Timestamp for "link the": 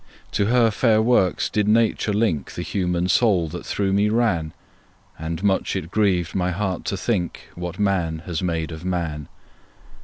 2.11-2.63